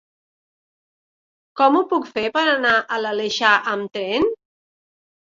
Com 1.61 1.77
ho 1.79 1.81
puc 1.91 2.07
fer 2.15 2.23
per 2.37 2.43
anar 2.55 2.71
a 2.79 2.99
l'Aleixar 3.05 3.53
amb 3.75 3.93
tren? 3.99 4.27